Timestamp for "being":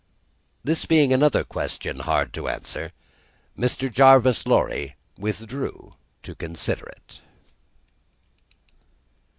0.85-1.13